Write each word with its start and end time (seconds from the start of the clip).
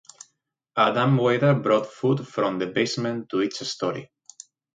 A 0.77 0.91
dumbwaiter 0.91 1.53
brought 1.53 1.85
food 1.85 2.27
from 2.27 2.57
the 2.57 2.65
basement 2.65 3.29
to 3.29 3.43
each 3.43 3.57
story. 3.59 4.09